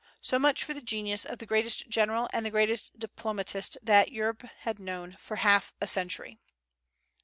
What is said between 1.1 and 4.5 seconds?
of the greatest general and the greatest diplomatist that Europe